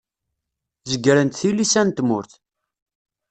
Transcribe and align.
Zegrent 0.89 1.37
tilisa 1.39 1.81
n 1.87 1.89
tmurt. 1.97 2.31